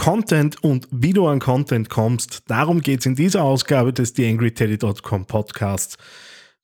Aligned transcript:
Content 0.00 0.64
und 0.64 0.88
wie 0.90 1.12
du 1.12 1.26
an 1.26 1.40
Content 1.40 1.90
kommst. 1.90 2.44
Darum 2.46 2.80
geht 2.80 3.00
es 3.00 3.06
in 3.06 3.16
dieser 3.16 3.44
Ausgabe 3.44 3.92
des 3.92 4.14
TheAngryTeddy.com 4.14 5.26
Podcasts. 5.26 5.98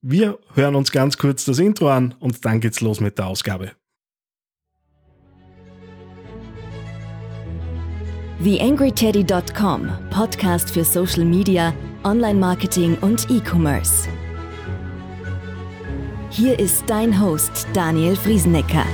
Wir 0.01 0.39
hören 0.55 0.75
uns 0.75 0.91
ganz 0.91 1.19
kurz 1.19 1.45
das 1.45 1.59
Intro 1.59 1.91
an 1.91 2.15
und 2.19 2.43
dann 2.47 2.61
geht's 2.61 2.81
los 2.81 2.99
mit 2.99 3.19
der 3.19 3.27
Ausgabe. 3.27 3.73
TheAngryTeddy.com 8.43 9.91
Podcast 10.09 10.71
für 10.71 10.85
Social 10.85 11.27
Media, 11.27 11.75
Online-Marketing 12.05 12.97
und 13.03 13.31
E-Commerce. 13.31 14.09
Hier 16.31 16.59
ist 16.59 16.85
dein 16.87 17.21
Host 17.21 17.69
Daniel 17.75 18.17
Friesenecker. 18.17 18.87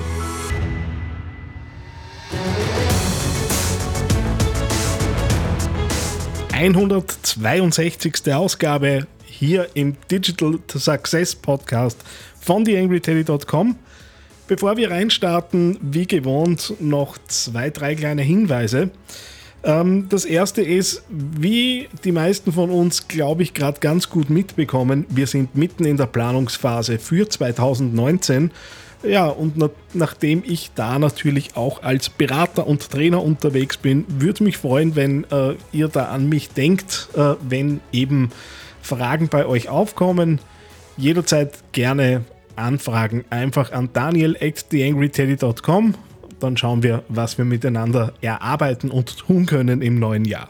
...162. 6.62 8.33
Ausgabe 8.33 9.09
hier 9.25 9.66
im 9.75 9.97
Digital 10.09 10.61
Success 10.73 11.34
Podcast 11.34 11.98
von 12.41 12.65
TheAngryTeddy.com. 12.65 13.75
Bevor 14.47 14.77
wir 14.77 14.93
reinstarten, 14.93 15.77
wie 15.83 16.06
gewohnt, 16.06 16.75
noch 16.79 17.19
zwei, 17.27 17.70
drei 17.70 17.97
kleine 17.97 18.23
Hinweise. 18.23 18.91
Ähm, 19.65 20.06
das 20.09 20.25
erste 20.25 20.62
ist, 20.62 21.03
wie 21.09 21.89
die 22.05 22.12
meisten 22.12 22.53
von 22.53 22.70
uns, 22.70 23.09
glaube 23.09 23.42
ich, 23.42 23.55
gerade 23.55 23.81
ganz 23.81 24.09
gut 24.09 24.31
mitbekommen, 24.31 25.05
wir 25.09 25.27
sind 25.27 25.56
mitten 25.56 25.84
in 25.84 25.97
der 25.97 26.06
Planungsphase 26.06 27.01
für 27.01 27.29
2019. 27.29 28.53
Ja, 29.02 29.27
und 29.27 29.56
na 29.56 29.70
nachdem 29.95 30.42
ich 30.47 30.70
da 30.74 30.98
natürlich 30.98 31.56
auch 31.56 31.83
als 31.83 32.09
Berater 32.09 32.66
und 32.66 32.88
Trainer 32.88 33.23
unterwegs 33.23 33.77
bin, 33.77 34.05
würde 34.09 34.45
mich 34.45 34.59
freuen, 34.59 34.95
wenn 34.95 35.25
äh, 35.30 35.55
ihr 35.73 35.88
da 35.88 36.06
an 36.06 36.28
mich 36.28 36.51
denkt, 36.51 37.09
äh, 37.15 37.34
wenn 37.41 37.80
eben 37.91 38.30
Fragen 38.80 39.28
bei 39.28 39.47
euch 39.47 39.69
aufkommen. 39.69 40.41
Jederzeit 40.97 41.53
gerne 41.73 42.25
Anfragen 42.55 43.25
einfach 43.30 43.73
an 43.73 43.91
daniel 43.92 44.36
at 44.41 44.70
theangryteddy.com 44.70 45.95
dann 46.42 46.56
schauen 46.56 46.83
wir, 46.83 47.05
was 47.08 47.39
wir 47.39 47.45
miteinander 47.45 48.14
erarbeiten 48.20 48.91
und 48.91 49.17
tun 49.17 49.47
können 49.47 49.83
im 49.83 49.98
neuen 49.98 50.25
Jahr. 50.25 50.48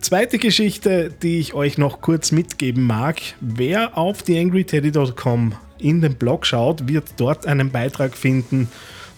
Zweite 0.00 0.38
Geschichte, 0.38 1.12
die 1.22 1.38
ich 1.38 1.54
euch 1.54 1.78
noch 1.78 2.00
kurz 2.00 2.32
mitgeben 2.32 2.82
mag. 2.82 3.20
Wer 3.40 3.96
auf 3.96 4.22
theangryteddy.com 4.22 5.54
in 5.82 6.00
den 6.00 6.14
Blog 6.14 6.46
schaut, 6.46 6.88
wird 6.88 7.14
dort 7.16 7.46
einen 7.46 7.70
Beitrag 7.70 8.16
finden 8.16 8.68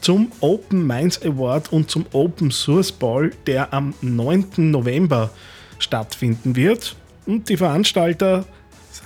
zum 0.00 0.30
Open 0.40 0.86
Minds 0.86 1.22
Award 1.22 1.72
und 1.72 1.90
zum 1.90 2.04
Open 2.12 2.50
Source 2.50 2.92
Ball, 2.92 3.30
der 3.46 3.72
am 3.72 3.94
9. 4.02 4.70
November 4.70 5.30
stattfinden 5.78 6.56
wird. 6.56 6.96
Und 7.24 7.48
die 7.48 7.56
Veranstalter 7.56 8.44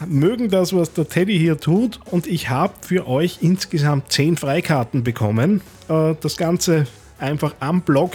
mögen 0.06 0.48
das, 0.48 0.75
was 0.75 0.92
der 0.92 1.09
Teddy 1.09 1.39
hier 1.39 1.61
tut. 1.61 2.01
Und 2.11 2.27
ich 2.27 2.51
habe 2.51 2.75
für 2.81 3.06
euch 3.06 3.39
insgesamt 3.42 4.11
10 4.11 4.36
Freikarten 4.36 5.05
bekommen. 5.05 5.61
Äh, 5.89 6.14
das 6.20 6.36
Ganze 6.36 6.86
einfach 7.19 7.55
am 7.61 7.83
Blog 7.83 8.12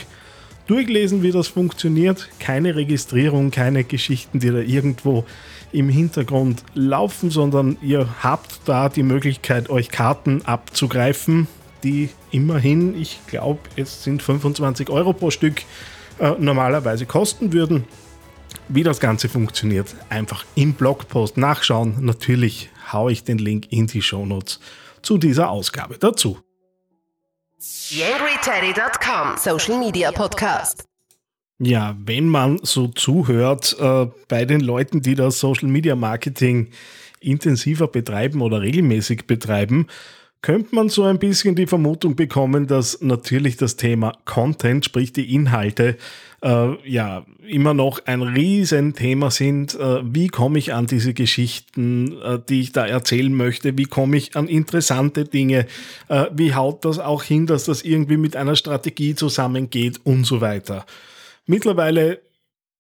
durchlesen, 0.67 1.23
wie 1.23 1.31
das 1.31 1.47
funktioniert. 1.47 2.29
Keine 2.39 2.75
Registrierung, 2.75 3.51
keine 3.51 3.83
Geschichten, 3.83 4.39
die 4.39 4.49
da 4.49 4.59
irgendwo 4.59 5.25
im 5.71 5.89
Hintergrund 5.89 6.63
laufen, 6.73 7.31
sondern 7.31 7.77
ihr 7.81 8.07
habt 8.21 8.61
da 8.65 8.89
die 8.89 9.03
Möglichkeit, 9.03 9.69
euch 9.69 9.89
Karten 9.89 10.43
abzugreifen, 10.43 11.47
die 11.83 12.09
immerhin, 12.31 12.99
ich 12.99 13.19
glaube, 13.27 13.59
es 13.75 14.03
sind 14.03 14.21
25 14.21 14.89
Euro 14.89 15.13
pro 15.13 15.31
Stück, 15.31 15.63
äh, 16.19 16.31
normalerweise 16.39 17.05
kosten 17.05 17.53
würden. 17.53 17.85
Wie 18.69 18.83
das 18.83 18.99
Ganze 18.99 19.27
funktioniert, 19.27 19.95
einfach 20.09 20.45
im 20.55 20.73
Blogpost 20.73 21.37
nachschauen. 21.37 21.97
Natürlich 22.01 22.69
haue 22.91 23.11
ich 23.11 23.23
den 23.23 23.39
Link 23.39 23.71
in 23.71 23.87
die 23.87 24.01
Shownotes 24.01 24.59
zu 25.01 25.17
dieser 25.17 25.49
Ausgabe 25.49 25.97
dazu. 25.99 26.37
YangryTeddy.com 27.63 29.37
Social 29.37 29.79
Media 29.79 30.11
Podcast. 30.11 30.83
Ja, 31.59 31.95
wenn 31.97 32.27
man 32.27 32.59
so 32.61 32.89
zuhört 32.89 33.77
äh, 33.79 34.07
bei 34.27 34.43
den 34.43 34.59
Leuten, 34.59 35.01
die 35.01 35.15
das 35.15 35.39
Social 35.39 35.69
Media 35.69 35.95
Marketing 35.95 36.71
intensiver 37.21 37.87
betreiben 37.87 38.41
oder 38.41 38.59
regelmäßig 38.61 39.27
betreiben, 39.27 39.87
könnte 40.43 40.75
man 40.75 40.89
so 40.89 41.03
ein 41.05 41.19
bisschen 41.19 41.55
die 41.55 41.67
Vermutung 41.67 42.15
bekommen, 42.15 42.67
dass 42.67 43.01
natürlich 43.01 43.55
das 43.55 43.77
Thema 43.77 44.11
Content, 44.25 44.83
sprich 44.83 45.13
die 45.13 45.33
Inhalte, 45.33 45.97
äh, 46.43 46.89
ja, 46.89 47.25
immer 47.47 47.73
noch 47.73 48.01
ein 48.05 48.21
Riesenthema 48.21 49.31
sind. 49.31 49.73
Äh, 49.73 50.01
wie 50.03 50.27
komme 50.27 50.59
ich 50.59 50.73
an 50.73 50.85
diese 50.85 51.13
Geschichten, 51.13 52.21
äh, 52.21 52.39
die 52.49 52.59
ich 52.59 52.73
da 52.73 52.85
erzählen 52.85 53.33
möchte? 53.33 53.77
Wie 53.77 53.85
komme 53.85 54.17
ich 54.17 54.35
an 54.35 54.49
interessante 54.49 55.23
Dinge? 55.23 55.65
Äh, 56.09 56.25
wie 56.33 56.53
haut 56.53 56.83
das 56.83 56.99
auch 56.99 57.23
hin, 57.23 57.47
dass 57.47 57.63
das 57.63 57.81
irgendwie 57.81 58.17
mit 58.17 58.35
einer 58.35 58.57
Strategie 58.57 59.15
zusammengeht 59.15 60.01
und 60.03 60.25
so 60.25 60.41
weiter? 60.41 60.85
Mittlerweile 61.45 62.19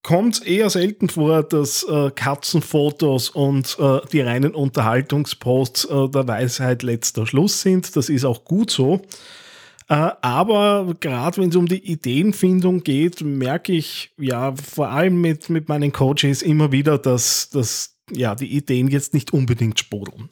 kommt 0.03 0.35
es 0.35 0.39
eher 0.41 0.69
selten 0.69 1.09
vor, 1.09 1.43
dass 1.43 1.83
äh, 1.83 2.11
Katzenfotos 2.13 3.29
und 3.29 3.77
äh, 3.79 4.01
die 4.11 4.21
reinen 4.21 4.53
Unterhaltungsposts 4.53 5.85
äh, 5.85 6.09
der 6.09 6.27
Weisheit 6.27 6.83
letzter 6.83 7.25
Schluss 7.25 7.61
sind. 7.61 7.95
Das 7.95 8.09
ist 8.09 8.25
auch 8.25 8.43
gut 8.43 8.69
so. 8.69 9.01
Äh, 9.87 10.11
aber 10.21 10.93
gerade 10.99 11.41
wenn 11.41 11.49
es 11.49 11.55
um 11.55 11.67
die 11.67 11.91
Ideenfindung 11.91 12.83
geht, 12.83 13.21
merke 13.21 13.71
ich 13.71 14.11
ja 14.17 14.53
vor 14.55 14.89
allem 14.89 15.21
mit, 15.21 15.49
mit 15.49 15.69
meinen 15.69 15.91
Coaches 15.93 16.41
immer 16.41 16.71
wieder, 16.71 16.97
dass, 16.97 17.49
dass 17.49 17.95
ja, 18.11 18.35
die 18.35 18.55
Ideen 18.55 18.89
jetzt 18.89 19.13
nicht 19.13 19.31
unbedingt 19.33 19.79
sprudeln. 19.79 20.29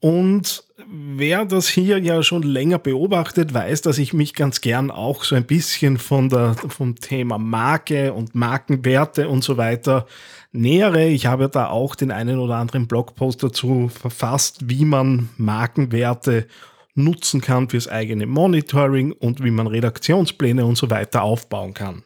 Und 0.00 0.64
wer 0.86 1.44
das 1.44 1.68
hier 1.68 1.98
ja 1.98 2.22
schon 2.22 2.42
länger 2.42 2.78
beobachtet, 2.78 3.54
weiß, 3.54 3.82
dass 3.82 3.98
ich 3.98 4.12
mich 4.12 4.34
ganz 4.34 4.60
gern 4.60 4.90
auch 4.90 5.24
so 5.24 5.34
ein 5.34 5.46
bisschen 5.46 5.98
von 5.98 6.28
der, 6.28 6.54
vom 6.54 6.96
Thema 6.96 7.38
Marke 7.38 8.12
und 8.12 8.34
Markenwerte 8.34 9.28
und 9.28 9.42
so 9.42 9.56
weiter 9.56 10.06
nähere. 10.52 11.08
Ich 11.08 11.26
habe 11.26 11.48
da 11.48 11.68
auch 11.68 11.94
den 11.94 12.10
einen 12.10 12.38
oder 12.38 12.56
anderen 12.56 12.86
Blogpost 12.86 13.42
dazu 13.42 13.88
verfasst, 13.88 14.68
wie 14.68 14.84
man 14.84 15.30
Markenwerte 15.38 16.46
nutzen 16.94 17.40
kann 17.40 17.68
fürs 17.68 17.88
eigene 17.88 18.26
Monitoring 18.26 19.12
und 19.12 19.42
wie 19.44 19.50
man 19.50 19.66
Redaktionspläne 19.66 20.64
und 20.64 20.76
so 20.76 20.90
weiter 20.90 21.22
aufbauen 21.22 21.74
kann. 21.74 22.04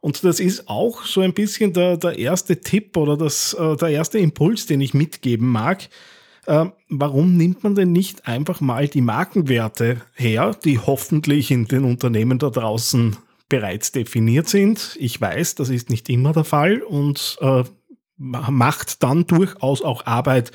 Und 0.00 0.22
das 0.22 0.38
ist 0.38 0.68
auch 0.68 1.02
so 1.04 1.20
ein 1.20 1.34
bisschen 1.34 1.72
der, 1.72 1.96
der 1.96 2.18
erste 2.18 2.60
Tipp 2.60 2.96
oder 2.96 3.16
das, 3.16 3.54
äh, 3.54 3.76
der 3.76 3.88
erste 3.88 4.18
Impuls, 4.18 4.66
den 4.66 4.80
ich 4.80 4.94
mitgeben 4.94 5.48
mag. 5.48 5.88
Äh, 6.48 6.70
warum 6.88 7.36
nimmt 7.36 7.62
man 7.62 7.74
denn 7.74 7.92
nicht 7.92 8.26
einfach 8.26 8.62
mal 8.62 8.88
die 8.88 9.02
Markenwerte 9.02 10.00
her, 10.14 10.56
die 10.64 10.78
hoffentlich 10.78 11.50
in 11.50 11.66
den 11.66 11.84
Unternehmen 11.84 12.38
da 12.38 12.48
draußen 12.48 13.18
bereits 13.50 13.92
definiert 13.92 14.48
sind? 14.48 14.96
Ich 14.98 15.20
weiß, 15.20 15.56
das 15.56 15.68
ist 15.68 15.90
nicht 15.90 16.08
immer 16.08 16.32
der 16.32 16.44
Fall 16.44 16.80
und 16.80 17.36
äh, 17.42 17.64
macht 18.16 19.02
dann 19.02 19.26
durchaus 19.26 19.82
auch 19.82 20.06
Arbeit, 20.06 20.52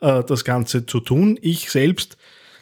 äh, 0.00 0.24
das 0.24 0.44
Ganze 0.44 0.84
zu 0.84 0.98
tun. 0.98 1.38
Ich 1.40 1.70
selbst 1.70 2.16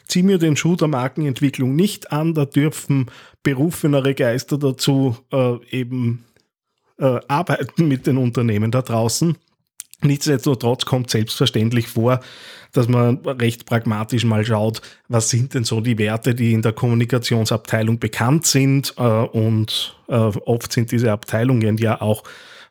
zieh 0.07 0.21
mir 0.21 0.37
den 0.37 0.55
Schuh 0.55 0.75
der 0.75 0.87
Markenentwicklung 0.87 1.75
nicht 1.75 2.11
an. 2.11 2.35
Da 2.35 2.45
dürfen 2.45 3.07
berufenere 3.41 4.13
Geister 4.13 4.59
dazu 4.59 5.17
äh, 5.33 5.55
eben 5.71 6.23
äh, 6.99 7.19
arbeiten 7.27 7.87
mit 7.87 8.05
den 8.05 8.17
Unternehmen 8.17 8.69
da 8.69 8.83
draußen. 8.83 9.37
Nichtsdestotrotz 10.01 10.85
kommt 10.85 11.09
selbstverständlich 11.09 11.87
vor, 11.87 12.19
dass 12.73 12.87
man 12.89 13.19
recht 13.25 13.65
pragmatisch 13.65 14.25
mal 14.25 14.45
schaut, 14.45 14.81
was 15.07 15.29
sind 15.29 15.53
denn 15.53 15.63
so 15.63 15.79
die 15.79 15.97
Werte, 15.97 16.35
die 16.35 16.51
in 16.51 16.61
der 16.61 16.73
Kommunikationsabteilung 16.73 17.99
bekannt 17.99 18.45
sind. 18.45 18.93
Äh, 18.97 19.01
und 19.01 19.95
äh, 20.07 20.13
oft 20.13 20.73
sind 20.73 20.91
diese 20.91 21.11
Abteilungen 21.11 21.77
ja 21.77 22.01
auch 22.01 22.23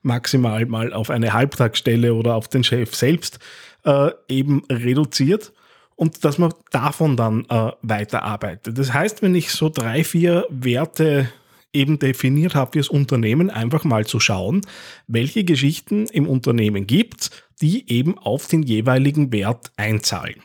maximal 0.02 0.66
mal 0.66 0.92
auf 0.92 1.08
eine 1.08 1.32
Halbtagsstelle 1.32 2.12
oder 2.12 2.34
auf 2.34 2.48
den 2.48 2.62
Chef 2.62 2.94
selbst 2.94 3.38
äh, 3.84 4.10
eben 4.28 4.62
reduziert 4.70 5.52
und 5.96 6.24
dass 6.24 6.36
man 6.36 6.52
davon 6.72 7.16
dann 7.16 7.46
weiterarbeitet. 7.82 8.76
Das 8.76 8.92
heißt, 8.92 9.22
wenn 9.22 9.36
ich 9.36 9.50
so 9.50 9.68
drei, 9.68 10.02
vier 10.02 10.44
Werte 10.50 11.30
eben 11.74 11.98
definiert 11.98 12.54
habe 12.54 12.72
fürs 12.72 12.88
Unternehmen, 12.88 13.50
einfach 13.50 13.84
mal 13.84 14.06
zu 14.06 14.20
schauen, 14.20 14.62
welche 15.06 15.44
Geschichten 15.44 16.06
im 16.06 16.28
Unternehmen 16.28 16.86
gibt, 16.86 17.30
die 17.60 17.90
eben 17.90 18.18
auf 18.18 18.46
den 18.46 18.62
jeweiligen 18.62 19.32
Wert 19.32 19.72
einzahlen. 19.76 20.42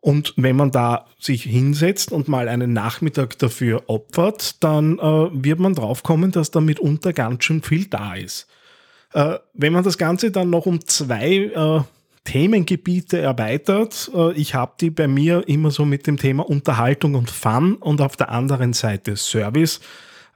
Und 0.00 0.34
wenn 0.36 0.56
man 0.56 0.70
da 0.70 1.06
sich 1.18 1.42
hinsetzt 1.42 2.12
und 2.12 2.28
mal 2.28 2.48
einen 2.48 2.72
Nachmittag 2.72 3.38
dafür 3.38 3.84
opfert, 3.88 4.62
dann 4.62 4.98
äh, 4.98 5.02
wird 5.32 5.58
man 5.58 5.74
draufkommen, 5.74 6.30
dass 6.30 6.50
da 6.50 6.60
mitunter 6.60 7.12
ganz 7.12 7.44
schön 7.44 7.62
viel 7.62 7.86
da 7.86 8.14
ist. 8.14 8.46
Äh, 9.12 9.38
wenn 9.54 9.72
man 9.72 9.82
das 9.84 9.98
Ganze 9.98 10.30
dann 10.30 10.50
noch 10.50 10.66
um 10.66 10.86
zwei 10.86 11.50
äh, 11.54 11.80
Themengebiete 12.28 13.18
erweitert. 13.18 14.10
Äh, 14.14 14.32
ich 14.34 14.54
habe 14.54 14.72
die 14.78 14.90
bei 14.90 15.08
mir 15.08 15.48
immer 15.48 15.70
so 15.70 15.86
mit 15.86 16.06
dem 16.06 16.18
Thema 16.18 16.46
Unterhaltung 16.46 17.14
und 17.14 17.30
Fun 17.30 17.76
und 17.76 18.02
auf 18.02 18.16
der 18.16 18.28
anderen 18.28 18.74
Seite 18.74 19.16
Service 19.16 19.80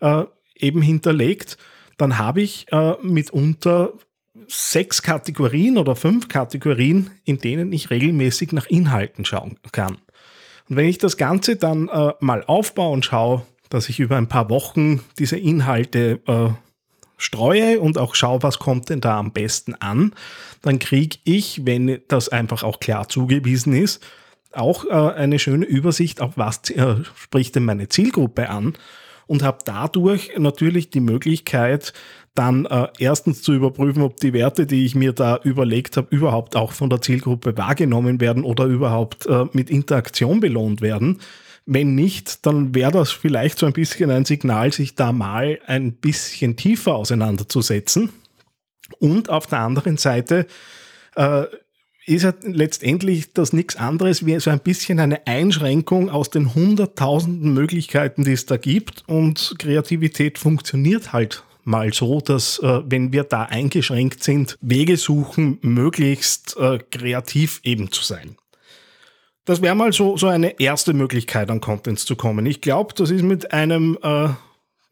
äh, 0.03 0.25
eben 0.57 0.83
hinterlegt, 0.83 1.57
dann 1.97 2.19
habe 2.19 2.43
ich 2.43 2.67
äh, 2.71 2.95
mitunter 3.03 3.93
sechs 4.49 5.03
Kategorien 5.03 5.79
oder 5.79 5.97
fünf 5.97 6.29
Kategorien, 6.29 7.11
in 7.25 7.39
denen 7.39 7.73
ich 7.73 7.91
regelmäßig 7.91 8.53
nach 8.53 8.67
Inhalten 8.67 9.25
schauen 9.25 9.59
kann. 9.73 9.99
Und 10.69 10.77
wenn 10.77 10.89
ich 10.89 10.99
das 10.99 11.17
Ganze 11.17 11.57
dann 11.57 11.89
äh, 11.89 12.13
mal 12.21 12.45
aufbaue 12.45 12.93
und 12.93 13.05
schaue, 13.05 13.47
dass 13.69 13.89
ich 13.89 14.01
über 14.01 14.17
ein 14.17 14.29
paar 14.29 14.51
Wochen 14.51 15.01
diese 15.19 15.39
Inhalte 15.39 16.21
äh, 16.27 16.51
streue 17.17 17.81
und 17.81 17.99
auch 17.99 18.15
schaue, 18.15 18.43
was 18.43 18.59
kommt 18.59 18.89
denn 18.89 19.01
da 19.01 19.19
am 19.19 19.33
besten 19.33 19.75
an, 19.75 20.15
dann 20.63 20.79
kriege 20.79 21.19
ich, 21.25 21.65
wenn 21.65 22.01
das 22.09 22.29
einfach 22.29 22.63
auch 22.63 22.81
klar 22.81 23.09
zugewiesen 23.09 23.75
ist, 23.75 24.03
auch 24.53 24.85
äh, 24.85 25.15
eine 25.15 25.39
schöne 25.39 25.65
Übersicht, 25.65 26.21
auf 26.21 26.37
was 26.37 26.69
äh, 26.71 26.97
spricht 27.15 27.55
denn 27.55 27.65
meine 27.65 27.89
Zielgruppe 27.89 28.49
an 28.49 28.75
und 29.33 29.43
habe 29.43 29.61
dadurch 29.65 30.33
natürlich 30.37 30.91
die 30.91 31.01
Möglichkeit, 31.01 31.95
dann 32.35 32.67
äh, 32.67 32.89
erstens 32.99 33.41
zu 33.41 33.55
überprüfen, 33.55 34.03
ob 34.03 34.19
die 34.19 34.35
Werte, 34.35 34.67
die 34.67 34.85
ich 34.85 34.95
mir 34.95 35.15
da 35.15 35.41
überlegt 35.43 35.97
habe, 35.97 36.15
überhaupt 36.15 36.55
auch 36.55 36.73
von 36.73 36.91
der 36.91 37.01
Zielgruppe 37.01 37.57
wahrgenommen 37.57 38.21
werden 38.21 38.45
oder 38.45 38.67
überhaupt 38.67 39.25
äh, 39.25 39.47
mit 39.55 39.71
Interaktion 39.71 40.41
belohnt 40.41 40.83
werden. 40.83 41.21
Wenn 41.65 41.95
nicht, 41.95 42.45
dann 42.45 42.75
wäre 42.75 42.91
das 42.91 43.11
vielleicht 43.11 43.59
so 43.59 43.65
ein 43.65 43.73
bisschen 43.73 44.11
ein 44.11 44.27
Signal, 44.27 44.71
sich 44.71 44.97
da 44.97 45.13
mal 45.13 45.59
ein 45.67 45.95
bisschen 45.95 46.57
tiefer 46.57 46.95
auseinanderzusetzen. 46.95 48.11
Und 48.99 49.31
auf 49.31 49.47
der 49.47 49.61
anderen 49.61 49.97
Seite 49.97 50.47
äh, 51.17 51.45
ist 52.07 52.25
halt 52.25 52.45
letztendlich 52.45 53.33
das 53.33 53.53
nichts 53.53 53.77
anderes 53.77 54.27
wie 54.27 54.39
so 54.41 54.51
ein 54.51 54.61
bisschen 54.61 54.99
eine 54.99 55.27
Einschränkung 55.27 56.11
aus 56.11 56.31
den 56.31 56.55
hunderttausenden 56.55 57.55
Möglichkeiten, 57.55 58.25
die 58.25 58.33
es 58.33 58.47
da 58.47 58.57
gibt. 58.57 59.05
Und 59.07 59.55
Kreativität 59.59 60.39
funktioniert 60.39 61.13
halt 61.13 61.45
mal 61.65 61.93
so, 61.93 62.21
dass 62.21 62.59
äh, 62.59 62.81
wenn 62.85 63.13
wir 63.13 63.25
da 63.25 63.45
eingeschränkt 63.45 64.25
sind, 64.25 64.59
Wege 64.61 64.97
suchen, 64.97 65.59
möglichst 65.63 66.57
äh, 66.57 66.79
kreativ 66.91 67.61
eben 67.63 67.93
zu 67.93 68.03
sein. 68.03 68.37
Das 69.45 69.63
wäre 69.63 69.75
mal 69.75 69.93
so, 69.93 70.17
so 70.17 70.29
eine 70.29 70.61
erste 70.61 70.95
Möglichkeit, 70.95 71.51
an 71.51 71.61
Contents 71.61 72.05
zu 72.05 72.17
kommen. 72.17 72.47
Ich 72.47 72.61
glaube, 72.61 72.95
das 72.95 73.11
ist 73.11 73.23
mit 73.23 73.53
einem 73.53 73.99
äh, 74.03 74.29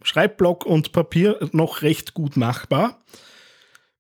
Schreibblock 0.02 0.66
und 0.66 0.92
Papier 0.92 1.38
noch 1.52 1.82
recht 1.82 2.14
gut 2.14 2.36
machbar. 2.36 2.98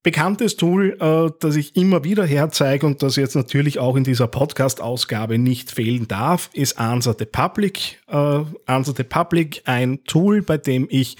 Bekanntes 0.02 0.56
Tool, 0.56 0.96
äh, 0.98 1.30
das 1.40 1.56
ich 1.56 1.76
immer 1.76 2.04
wieder 2.04 2.24
herzeige 2.24 2.86
und 2.86 3.02
das 3.02 3.16
jetzt 3.16 3.34
natürlich 3.34 3.78
auch 3.78 3.96
in 3.96 4.04
dieser 4.04 4.28
Podcast-Ausgabe 4.28 5.36
nicht 5.36 5.70
fehlen 5.70 6.08
darf, 6.08 6.48
ist 6.54 6.78
Answer 6.78 7.14
the 7.18 7.26
Public. 7.26 8.00
Äh, 8.08 8.44
Answer 8.64 8.94
the 8.96 9.04
Public, 9.04 9.60
ein 9.66 10.02
Tool, 10.04 10.40
bei 10.40 10.56
dem 10.56 10.86
ich 10.88 11.18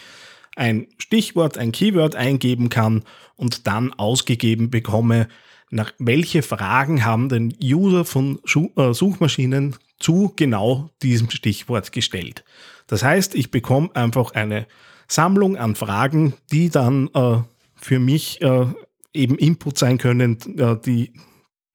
ein 0.57 0.87
Stichwort, 0.97 1.59
ein 1.59 1.73
Keyword 1.73 2.17
eingeben 2.17 2.71
kann 2.71 3.05
und 3.37 3.67
dann 3.67 3.93
ausgegeben 3.93 4.71
bekomme, 4.71 5.29
nach 5.69 5.93
welche 5.99 6.43
Fragen 6.43 7.05
haben 7.05 7.29
denn 7.29 7.55
User 7.63 8.07
von 8.07 8.41
äh, 8.77 8.95
Suchmaschinen 8.95 9.77
zu 9.99 10.33
genau 10.35 10.89
diesem 11.03 11.29
Stichwort 11.29 11.93
gestellt. 11.93 12.45
Das 12.87 13.03
heißt, 13.03 13.35
ich 13.35 13.51
bekomme 13.51 13.91
einfach 13.95 14.33
eine 14.33 14.67
Sammlung 15.07 15.59
an 15.59 15.77
Fragen, 15.77 16.33
die 16.51 16.71
dann 16.71 17.11
äh, 17.15 17.39
für 17.81 17.99
mich 17.99 18.41
äh, 18.43 18.67
eben 19.13 19.37
Input 19.37 19.79
sein 19.79 19.99
können, 19.99 20.39
äh, 20.59 20.77
die, 20.85 21.13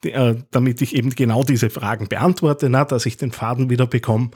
die 0.04 0.12
äh, 0.12 0.36
damit 0.52 0.81
ich 0.81 0.96
eben 0.96 1.10
genau 1.12 1.44
diese 1.44 1.69
Fragen 1.69 2.07
beantworte, 2.07 2.69
na, 2.69 2.86
dass 2.86 3.06
ich 3.06 3.18
den 3.18 3.31
Faden 3.31 3.69
wieder 3.69 3.88
bekomme. 3.88 4.31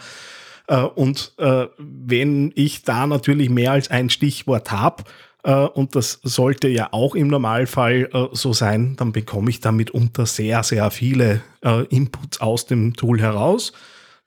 Äh, 0.68 0.82
und 0.82 1.34
wenn 1.38 2.52
ich 2.56 2.84
da 2.84 3.08
natürlich 3.08 3.50
mehr 3.50 3.72
als 3.72 3.90
ein 3.90 4.10
Stichwort 4.10 4.72
habe, 4.72 5.04
äh, 5.44 5.54
und 5.54 5.96
das 5.96 6.20
sollte 6.24 6.68
ja 6.68 6.90
auch 6.92 7.16
im 7.16 7.28
Normalfall 7.28 8.10
äh, 8.14 8.28
so 8.34 8.54
sein, 8.54 8.96
dann 8.98 9.12
bekomme 9.12 9.50
ich 9.50 9.60
damit 9.60 9.92
unter 9.92 10.26
sehr, 10.26 10.64
sehr 10.64 10.92
viele 10.92 11.42
äh, 11.64 11.86
Inputs 11.86 12.42
aus 12.42 12.66
dem 12.66 12.94
Tool 12.96 13.22
heraus. 13.22 13.74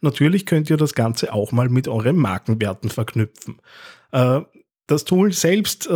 Natürlich 0.00 0.46
könnt 0.46 0.70
ihr 0.70 0.76
das 0.76 0.94
Ganze 0.94 1.32
auch 1.32 1.52
mal 1.52 1.68
mit 1.68 1.86
euren 1.86 2.16
Markenwerten 2.16 2.90
verknüpfen. 2.90 3.60
Das 4.86 5.04
Tool 5.04 5.32
selbst 5.32 5.88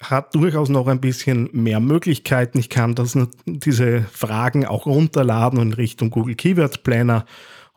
hat 0.00 0.34
durchaus 0.34 0.68
noch 0.68 0.86
ein 0.86 1.00
bisschen 1.00 1.50
mehr 1.52 1.80
Möglichkeiten. 1.80 2.58
Ich 2.58 2.70
kann 2.70 2.94
das, 2.94 3.18
diese 3.44 4.02
Fragen 4.02 4.64
auch 4.64 4.86
runterladen 4.86 5.60
in 5.60 5.72
Richtung 5.72 6.10
Google 6.10 6.36
Keyword 6.36 6.82
Planner 6.82 7.26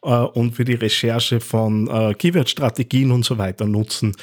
und 0.02 0.56
für 0.56 0.64
die 0.64 0.76
Recherche 0.76 1.40
von 1.40 1.88
Keyword-Strategien 2.18 3.12
und 3.12 3.26
so 3.26 3.38
weiter 3.38 3.66
nutzen. 3.66 4.16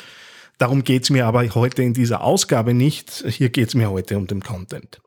Darum 0.59 0.85
geht 0.85 1.05
es 1.05 1.11
mir 1.11 1.27
aber 1.27 1.47
heute 1.55 1.83
in 1.83 1.93
dieser 1.93 2.23
Ausgabe 2.23 2.73
nicht. 2.75 3.25
Hier 3.29 3.51
geht 3.51 3.69
es 3.69 3.75
mir 3.75 3.91
heute 3.91 4.17
um 4.17 4.27
den 4.27 4.43
Content. 4.43 5.01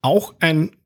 Auch 0.00 0.34
ein 0.40 0.76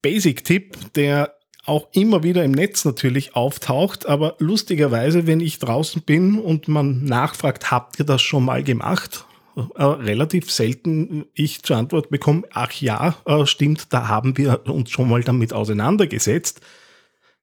Basic-Tipp, 0.00 0.94
der 0.94 1.34
auch 1.66 1.88
immer 1.92 2.22
wieder 2.22 2.44
im 2.44 2.52
Netz 2.52 2.84
natürlich 2.84 3.36
auftaucht, 3.36 4.06
aber 4.06 4.36
lustigerweise, 4.38 5.26
wenn 5.26 5.40
ich 5.40 5.58
draußen 5.58 6.02
bin 6.02 6.38
und 6.38 6.68
man 6.68 7.04
nachfragt, 7.04 7.70
habt 7.70 7.98
ihr 7.98 8.04
das 8.04 8.22
schon 8.22 8.44
mal 8.44 8.62
gemacht? 8.62 9.24
Äh, 9.56 9.84
relativ 9.84 10.50
selten 10.50 11.26
ich 11.32 11.62
zur 11.62 11.76
Antwort 11.76 12.10
bekomme, 12.10 12.42
ach 12.52 12.72
ja, 12.72 13.16
äh, 13.24 13.46
stimmt, 13.46 13.92
da 13.92 14.08
haben 14.08 14.36
wir 14.36 14.68
uns 14.68 14.90
schon 14.90 15.08
mal 15.08 15.22
damit 15.22 15.52
auseinandergesetzt. 15.52 16.60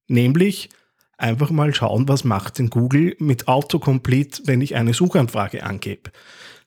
Nämlich 0.08 0.70
einfach 1.18 1.52
mal 1.52 1.74
schauen, 1.74 2.08
was 2.08 2.24
macht 2.24 2.60
denn 2.60 2.70
Google 2.70 3.16
mit 3.20 3.48
Autocomplete, 3.48 4.44
wenn 4.46 4.62
ich 4.62 4.76
eine 4.76 4.94
Suchanfrage 4.94 5.64
angebe. 5.64 6.12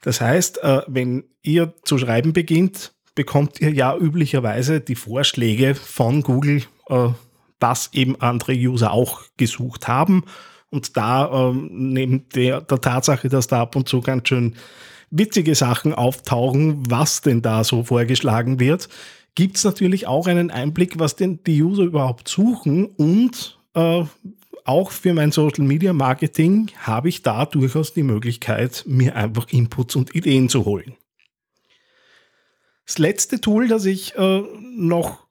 Das 0.01 0.21
heißt, 0.21 0.63
äh, 0.63 0.83
wenn 0.87 1.25
ihr 1.43 1.75
zu 1.83 1.99
schreiben 1.99 2.33
beginnt, 2.33 2.95
bekommt 3.15 3.61
ihr 3.61 3.71
ja 3.71 3.97
üblicherweise 3.97 4.81
die 4.81 4.97
Vorschläge 4.97 5.75
von 5.75 6.23
Google, 6.23 6.63
was 7.65 7.89
eben 7.95 8.21
andere 8.21 8.53
User 8.53 8.93
auch 8.93 9.23
gesucht 9.39 9.89
haben. 9.89 10.25
Und 10.69 10.99
da 10.99 11.49
ähm, 11.49 11.71
neben 11.73 12.29
der, 12.35 12.61
der 12.61 12.81
Tatsache, 12.81 13.31
dass 13.31 13.47
da 13.47 13.63
ab 13.63 13.75
und 13.75 13.89
zu 13.89 14.03
ganz 14.03 14.29
schön 14.29 14.55
witzige 15.11 15.55
Sachen 15.55 15.95
auftauchen, 15.95 16.83
was 16.91 17.23
denn 17.23 17.41
da 17.41 17.65
so 17.65 17.83
vorgeschlagen 17.83 18.61
wird, 18.61 18.91
gibt 19.35 19.57
es 19.57 19.65
natürlich 19.65 20.07
auch 20.07 20.27
einen 20.27 20.51
Einblick, 20.51 20.99
was 20.99 21.17
denn 21.17 21.41
die 21.47 21.63
User 21.63 21.85
überhaupt 21.85 22.29
suchen 22.29 22.85
und 22.85 23.59
äh, 23.73 24.05
auch 24.67 24.91
für 24.91 25.15
mein 25.15 25.33
Social 25.33 25.65
Media 25.65 25.95
Marketing 25.95 26.71
habe 26.79 27.09
ich 27.09 27.23
da 27.23 27.47
durchaus 27.47 27.95
die 27.95 28.03
Möglichkeit, 28.03 28.85
mir 28.87 29.17
einfach 29.17 29.47
Inputs 29.51 29.97
und 29.97 30.15
Ideen 30.15 30.51
zu 30.51 30.67
holen. 30.67 30.97
Das 32.87 32.99
letzte 32.99 33.41
Tool, 33.41 33.69
das 33.69 33.87
ich 33.87 34.15
äh, 34.17 34.43
noch 34.77 35.24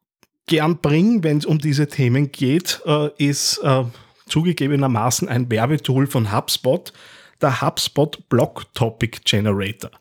gern 0.47 0.79
bringe, 0.79 1.23
wenn 1.23 1.37
es 1.37 1.45
um 1.45 1.59
diese 1.59 1.87
Themen 1.87 2.31
geht, 2.31 2.81
äh, 2.85 3.09
ist 3.17 3.59
äh, 3.59 3.83
zugegebenermaßen 4.27 5.27
ein 5.27 5.49
Werbetool 5.49 6.07
von 6.07 6.35
HubSpot, 6.35 6.93
der 7.41 7.61
HubSpot 7.61 8.29
Blog 8.29 8.65
Topic 8.73 9.19
Generator. 9.25 9.91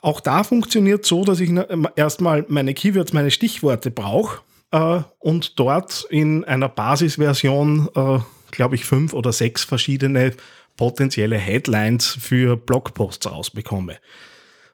Auch 0.00 0.20
da 0.20 0.42
funktioniert 0.42 1.06
so, 1.06 1.24
dass 1.24 1.38
ich 1.38 1.52
erstmal 1.94 2.44
meine 2.48 2.74
Keywords, 2.74 3.12
meine 3.12 3.30
Stichworte 3.30 3.90
brauche 3.90 4.40
äh, 4.72 5.00
und 5.20 5.58
dort 5.60 6.06
in 6.10 6.44
einer 6.44 6.68
Basisversion, 6.68 7.88
äh, 7.94 8.18
glaube 8.50 8.74
ich, 8.74 8.84
fünf 8.84 9.12
oder 9.12 9.32
sechs 9.32 9.62
verschiedene 9.62 10.32
potenzielle 10.76 11.38
Headlines 11.38 12.06
für 12.20 12.56
Blogposts 12.56 13.30
rausbekomme. 13.30 13.98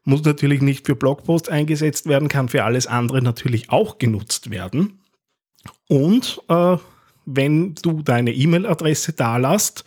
Muss 0.09 0.25
natürlich 0.25 0.63
nicht 0.63 0.87
für 0.87 0.97
Blogposts 0.97 1.51
eingesetzt 1.51 2.07
werden, 2.07 2.29
kann 2.29 2.49
für 2.49 2.65
alles 2.65 2.87
andere 2.87 3.21
natürlich 3.21 3.69
auch 3.69 3.99
genutzt 3.99 4.49
werden. 4.49 5.01
Und 5.87 6.41
äh, 6.49 6.79
wenn 7.27 7.75
du 7.75 8.01
deine 8.01 8.33
E-Mail-Adresse 8.33 9.13
da 9.13 9.37
lässt, 9.37 9.85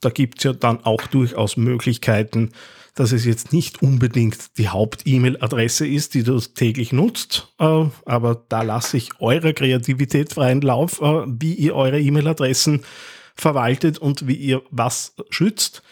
da 0.00 0.10
gibt 0.10 0.38
es 0.38 0.44
ja 0.44 0.52
dann 0.52 0.84
auch 0.84 1.02
durchaus 1.08 1.56
Möglichkeiten, 1.56 2.52
dass 2.94 3.10
es 3.10 3.24
jetzt 3.24 3.52
nicht 3.52 3.82
unbedingt 3.82 4.56
die 4.56 4.68
Haupt-E-Mail-Adresse 4.68 5.84
ist, 5.84 6.14
die 6.14 6.22
du 6.22 6.38
täglich 6.38 6.92
nutzt, 6.92 7.52
äh, 7.58 7.86
aber 8.04 8.44
da 8.48 8.62
lasse 8.62 8.98
ich 8.98 9.20
eurer 9.20 9.52
Kreativität 9.52 10.32
freien 10.32 10.60
Lauf, 10.60 11.00
äh, 11.00 11.24
wie 11.26 11.54
ihr 11.54 11.74
eure 11.74 12.00
E-Mail-Adressen 12.00 12.84
verwaltet 13.34 13.98
und 13.98 14.28
wie 14.28 14.36
ihr 14.36 14.62
was 14.70 15.16
schützt. 15.28 15.82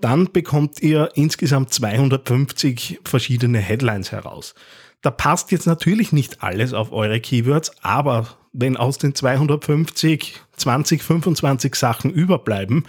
Dann 0.00 0.32
bekommt 0.32 0.82
ihr 0.82 1.10
insgesamt 1.14 1.72
250 1.72 3.00
verschiedene 3.04 3.58
Headlines 3.58 4.12
heraus. 4.12 4.54
Da 5.02 5.10
passt 5.10 5.52
jetzt 5.52 5.66
natürlich 5.66 6.12
nicht 6.12 6.42
alles 6.42 6.72
auf 6.72 6.92
eure 6.92 7.20
Keywords, 7.20 7.72
aber 7.82 8.38
wenn 8.52 8.76
aus 8.76 8.98
den 8.98 9.14
250 9.14 10.40
20, 10.56 11.02
25 11.02 11.74
Sachen 11.74 12.10
überbleiben, 12.10 12.84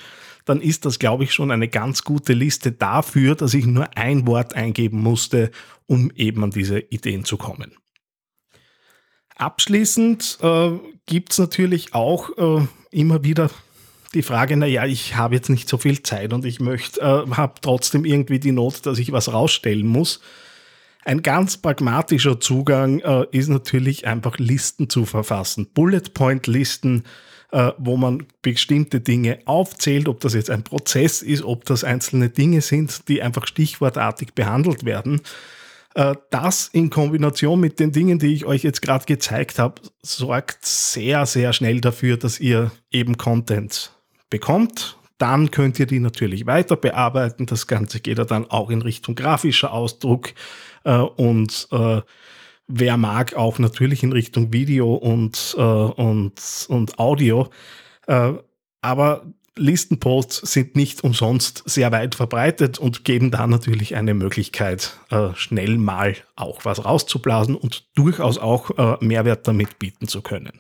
dann 0.46 0.62
ist 0.62 0.86
das, 0.86 1.00
glaube 1.00 1.24
ich, 1.24 1.34
schon 1.34 1.52
eine 1.52 1.68
ganz 1.68 2.04
gute 2.04 2.34
Liste 2.34 2.72
dafür, 2.72 3.36
dass 3.36 3.54
ich 3.54 3.66
nur 3.66 3.98
ein 3.98 4.28
Wort 4.28 4.56
eingeben 4.56 5.02
musste, 5.02 5.52
um 5.88 6.12
eben 6.16 6.44
an 6.44 6.52
diese 6.52 6.80
Ideen 6.80 7.26
zu 7.26 7.38
kommen. 7.38 7.76
Abschließend 9.36 10.38
äh, 10.42 10.72
gibt 11.08 11.32
es 11.32 11.40
natürlich 11.40 11.94
auch 11.94 12.30
äh, 12.38 12.68
immer 12.92 13.24
wieder 13.24 13.50
die 14.16 14.24
Frage, 14.24 14.58
naja, 14.58 14.86
ich 14.86 15.16
habe 15.16 15.36
jetzt 15.36 15.50
nicht 15.50 15.70
so 15.70 15.78
viel 15.78 16.02
Zeit 16.02 16.34
und 16.34 16.46
ich 16.46 16.60
möchte, 16.60 17.02
äh, 17.02 17.30
habe 17.32 17.54
trotzdem 17.62 18.06
irgendwie 18.06 18.40
die 18.40 18.52
Not, 18.52 18.86
dass 18.86 18.98
ich 18.98 19.12
was 19.12 19.32
rausstellen 19.32 19.86
muss. 19.86 20.22
Ein 21.04 21.22
ganz 21.22 21.58
pragmatischer 21.58 22.40
Zugang 22.40 23.00
äh, 23.00 23.28
ist 23.32 23.50
natürlich 23.50 24.08
einfach 24.08 24.40
Listen 24.40 24.90
zu 24.90 25.06
verfassen. 25.06 25.68
Bullet 25.74 26.14
Point 26.16 26.48
Listen, 26.48 27.04
äh, 27.52 27.72
wo 27.78 27.96
man 27.96 28.26
bestimmte 28.42 29.02
Dinge 29.02 29.40
aufzählt, 29.46 30.08
ob 30.08 30.20
das 30.22 30.34
jetzt 30.34 30.50
ein 30.50 30.64
Prozess 30.64 31.22
ist, 31.22 31.44
ob 31.44 31.66
das 31.66 31.84
einzelne 31.84 32.30
Dinge 32.30 32.62
sind, 32.62 33.08
die 33.08 33.22
einfach 33.22 33.46
stichwortartig 33.46 34.34
behandelt 34.34 34.84
werden. 34.84 35.22
Äh, 35.94 36.16
das 36.32 36.70
in 36.74 36.90
Kombination 36.90 37.60
mit 37.60 37.80
den 37.80 37.92
Dingen, 37.92 38.20
die 38.20 38.34
ich 38.34 38.46
euch 38.46 38.64
jetzt 38.64 38.82
gerade 38.82 39.06
gezeigt 39.06 39.60
habe, 39.60 39.82
sorgt 40.02 40.66
sehr, 40.66 41.26
sehr 41.26 41.54
schnell 41.54 41.82
dafür, 41.82 42.18
dass 42.18 42.40
ihr 42.40 42.72
eben 42.92 43.18
Content 43.18 43.95
bekommt. 44.36 44.98
Dann 45.18 45.50
könnt 45.50 45.80
ihr 45.80 45.86
die 45.86 46.02
natürlich 46.02 46.46
weiter 46.46 46.76
bearbeiten. 46.76 47.46
Das 47.46 47.68
Ganze 47.68 48.02
geht 48.02 48.18
ja 48.18 48.26
dann 48.26 48.52
auch 48.52 48.70
in 48.70 48.82
Richtung 48.82 49.16
grafischer 49.16 49.72
Ausdruck 49.72 50.34
äh, 50.84 50.98
und 50.98 51.70
äh, 51.72 52.02
wer 52.68 52.98
mag 52.98 53.34
auch 53.36 53.60
natürlich 53.60 54.04
in 54.04 54.12
Richtung 54.12 54.52
Video 54.52 54.94
und, 54.94 55.56
äh, 55.58 55.62
und, 55.62 56.66
und 56.68 57.00
Audio. 57.00 57.48
Äh, 58.08 58.34
aber 58.82 59.26
Listenposts 59.58 60.52
sind 60.52 60.76
nicht 60.76 61.06
umsonst 61.06 61.64
sehr 61.66 61.94
weit 61.94 62.16
verbreitet 62.16 62.78
und 62.78 63.06
geben 63.06 63.32
da 63.32 63.48
natürlich 63.48 63.96
eine 63.96 64.14
Möglichkeit, 64.14 65.00
äh, 65.12 65.30
schnell 65.36 65.78
mal 65.78 66.18
auch 66.36 66.66
was 66.66 66.84
rauszublasen 66.84 67.56
und 67.56 67.86
durchaus 67.96 68.38
auch 68.38 68.78
äh, 68.78 68.98
Mehrwert 69.00 69.48
damit 69.48 69.80
bieten 69.80 70.10
zu 70.10 70.22
können. 70.22 70.60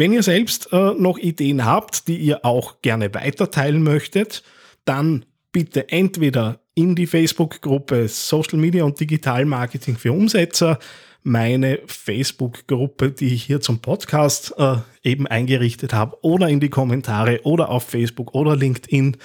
Wenn 0.00 0.12
ihr 0.12 0.22
selbst 0.22 0.72
äh, 0.72 0.94
noch 0.96 1.18
Ideen 1.18 1.64
habt, 1.64 2.06
die 2.06 2.18
ihr 2.18 2.44
auch 2.44 2.82
gerne 2.82 3.12
weiterteilen 3.14 3.82
möchtet, 3.82 4.44
dann 4.84 5.24
bitte 5.50 5.88
entweder 5.88 6.60
in 6.76 6.94
die 6.94 7.08
Facebook-Gruppe 7.08 8.06
Social 8.06 8.60
Media 8.60 8.84
und 8.84 9.00
Digital 9.00 9.44
Marketing 9.44 9.96
für 9.96 10.12
Umsetzer 10.12 10.78
meine 11.24 11.80
Facebook-Gruppe, 11.86 13.10
die 13.10 13.34
ich 13.34 13.42
hier 13.42 13.60
zum 13.60 13.80
Podcast 13.80 14.54
äh, 14.56 14.76
eben 15.02 15.26
eingerichtet 15.26 15.92
habe, 15.92 16.16
oder 16.22 16.48
in 16.48 16.60
die 16.60 16.70
Kommentare 16.70 17.40
oder 17.42 17.68
auf 17.68 17.82
Facebook 17.82 18.36
oder 18.36 18.54
LinkedIn 18.54 19.16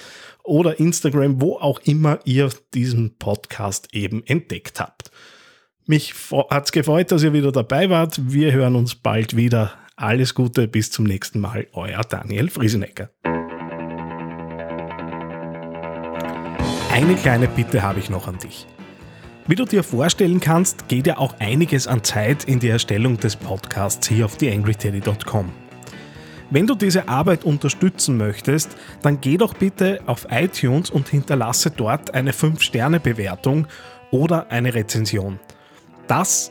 oder 0.42 0.80
Instagram, 0.80 1.40
wo 1.40 1.54
auch 1.54 1.78
immer 1.84 2.18
ihr 2.24 2.50
diesen 2.74 3.16
Podcast 3.18 3.94
eben 3.94 4.26
entdeckt 4.26 4.80
habt. 4.80 5.12
Mich 5.86 6.14
hat 6.50 6.64
es 6.64 6.72
gefreut, 6.72 7.12
dass 7.12 7.22
ihr 7.22 7.32
wieder 7.32 7.52
dabei 7.52 7.90
wart. 7.90 8.18
Wir 8.32 8.50
hören 8.50 8.74
uns 8.74 8.96
bald 8.96 9.36
wieder. 9.36 9.83
Alles 9.96 10.34
Gute, 10.34 10.66
bis 10.66 10.90
zum 10.90 11.04
nächsten 11.04 11.38
Mal. 11.38 11.68
Euer 11.72 12.00
Daniel 12.02 12.50
Friesenecker. 12.50 13.10
Eine 16.92 17.14
kleine 17.14 17.46
Bitte 17.46 17.82
habe 17.82 18.00
ich 18.00 18.10
noch 18.10 18.26
an 18.26 18.38
dich. 18.38 18.66
Wie 19.46 19.54
du 19.54 19.64
dir 19.64 19.84
vorstellen 19.84 20.40
kannst, 20.40 20.88
geht 20.88 21.06
ja 21.06 21.18
auch 21.18 21.38
einiges 21.38 21.86
an 21.86 22.02
Zeit 22.02 22.42
in 22.42 22.58
die 22.58 22.70
Erstellung 22.70 23.18
des 23.18 23.36
Podcasts 23.36 24.08
hier 24.08 24.24
auf 24.24 24.36
theangryteddy.com. 24.36 25.52
Wenn 26.50 26.66
du 26.66 26.74
diese 26.74 27.08
Arbeit 27.08 27.44
unterstützen 27.44 28.16
möchtest, 28.16 28.76
dann 29.02 29.20
geh 29.20 29.36
doch 29.36 29.54
bitte 29.54 30.00
auf 30.06 30.26
iTunes 30.28 30.90
und 30.90 31.08
hinterlasse 31.08 31.70
dort 31.70 32.14
eine 32.14 32.32
5-Sterne-Bewertung 32.32 33.68
oder 34.10 34.50
eine 34.50 34.74
Rezension. 34.74 35.38
Das 36.08 36.50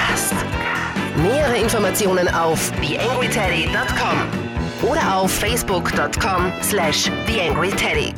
Nähere 1.23 1.57
Informationen 1.57 2.27
auf 2.29 2.71
TheAngryTeddy.com 2.81 4.89
oder 4.89 5.17
auf 5.17 5.31
Facebook.com 5.31 6.51
slash 6.63 7.11
TheAngryTeddy. 7.27 8.13